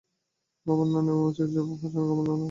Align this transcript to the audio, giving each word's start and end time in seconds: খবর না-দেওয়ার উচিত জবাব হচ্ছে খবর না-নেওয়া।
খবর 0.65 0.85
না-দেওয়ার 0.85 1.29
উচিত 1.29 1.47
জবাব 1.49 1.69
হচ্ছে 1.73 1.87
খবর 1.95 2.13
না-নেওয়া। 2.19 2.39